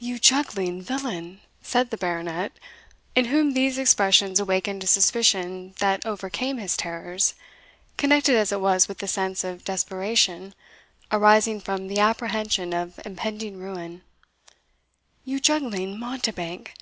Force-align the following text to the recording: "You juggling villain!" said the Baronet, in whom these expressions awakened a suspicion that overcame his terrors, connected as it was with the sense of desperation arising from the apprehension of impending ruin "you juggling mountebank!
"You 0.00 0.18
juggling 0.18 0.82
villain!" 0.82 1.40
said 1.62 1.88
the 1.88 1.96
Baronet, 1.96 2.52
in 3.14 3.24
whom 3.24 3.54
these 3.54 3.78
expressions 3.78 4.38
awakened 4.38 4.84
a 4.84 4.86
suspicion 4.86 5.72
that 5.78 6.04
overcame 6.04 6.58
his 6.58 6.76
terrors, 6.76 7.32
connected 7.96 8.34
as 8.36 8.52
it 8.52 8.60
was 8.60 8.86
with 8.86 8.98
the 8.98 9.08
sense 9.08 9.44
of 9.44 9.64
desperation 9.64 10.54
arising 11.10 11.58
from 11.58 11.86
the 11.88 12.00
apprehension 12.00 12.74
of 12.74 13.00
impending 13.06 13.56
ruin 13.58 14.02
"you 15.24 15.40
juggling 15.40 15.98
mountebank! 15.98 16.74